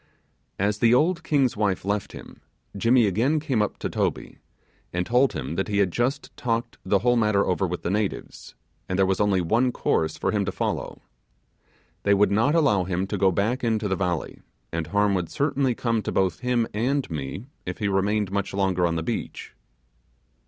As 0.57 0.79
the 0.79 0.95
old 0.95 1.23
king's 1.23 1.55
wife 1.55 1.85
left 1.85 2.11
him, 2.13 2.41
Jimmy 2.75 3.05
again 3.05 3.39
came 3.39 3.61
up 3.61 3.77
to 3.77 3.87
Toby, 3.87 4.39
and 4.91 5.05
told 5.05 5.33
him 5.33 5.53
that 5.57 5.67
he 5.67 5.77
had 5.77 5.91
just 5.91 6.35
talked 6.35 6.79
the 6.83 6.97
whole 7.05 7.15
matter 7.15 7.45
over 7.45 7.67
with 7.67 7.83
the 7.83 7.91
natives, 7.91 8.55
and 8.89 8.97
there 8.97 9.05
was 9.05 9.19
only 9.19 9.41
one 9.41 9.71
course 9.71 10.17
for 10.17 10.31
him 10.31 10.43
to 10.43 10.51
follow. 10.51 11.03
They 12.01 12.15
would 12.15 12.31
not 12.31 12.55
allow 12.55 12.83
him 12.85 13.05
to 13.05 13.15
go 13.19 13.31
back 13.31 13.63
into 13.63 13.87
the 13.87 13.95
valley, 13.95 14.41
and 14.71 14.87
harm 14.87 15.13
would 15.13 15.29
certainly 15.29 15.75
come 15.75 16.01
to 16.01 16.11
both 16.11 16.39
him 16.39 16.65
and 16.73 17.07
me, 17.11 17.45
if 17.67 17.77
he 17.77 17.87
remained 17.87 18.31
much 18.31 18.55
longer 18.55 18.87
on 18.87 18.95
the 18.95 19.03
beach. 19.03 19.53